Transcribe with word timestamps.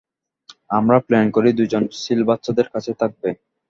আমরা 0.69 0.97
প্ল্যান 1.07 1.27
করি 1.35 1.49
দুজন 1.59 1.83
সিল 1.95 2.21
বাচ্চাদের 2.29 2.67
কাছে 2.73 2.91
থাকবে। 3.01 3.29